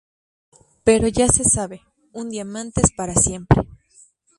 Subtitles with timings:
[0.83, 3.61] Pero ya se sabe: un diamante es para siempre.